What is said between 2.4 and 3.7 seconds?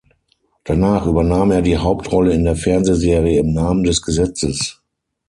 der Fernsehserie "Im